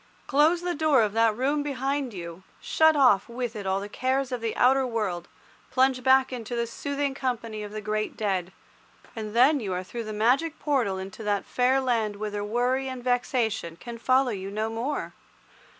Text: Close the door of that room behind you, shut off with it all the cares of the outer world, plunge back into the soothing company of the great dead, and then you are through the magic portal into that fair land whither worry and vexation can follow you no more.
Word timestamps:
Close 0.25 0.61
the 0.63 0.73
door 0.73 1.03
of 1.03 1.13
that 1.13 1.37
room 1.37 1.61
behind 1.61 2.11
you, 2.11 2.41
shut 2.59 2.95
off 2.95 3.29
with 3.29 3.55
it 3.55 3.67
all 3.67 3.79
the 3.79 3.87
cares 3.87 4.31
of 4.31 4.41
the 4.41 4.55
outer 4.57 4.83
world, 4.83 5.27
plunge 5.69 6.01
back 6.01 6.33
into 6.33 6.55
the 6.55 6.65
soothing 6.65 7.13
company 7.13 7.61
of 7.61 7.71
the 7.71 7.81
great 7.81 8.17
dead, 8.17 8.51
and 9.15 9.35
then 9.35 9.59
you 9.59 9.71
are 9.73 9.83
through 9.83 10.05
the 10.05 10.11
magic 10.11 10.57
portal 10.57 10.97
into 10.97 11.21
that 11.21 11.45
fair 11.45 11.79
land 11.79 12.15
whither 12.15 12.43
worry 12.43 12.87
and 12.87 13.03
vexation 13.03 13.75
can 13.75 13.99
follow 13.99 14.31
you 14.31 14.49
no 14.49 14.71
more. 14.71 15.13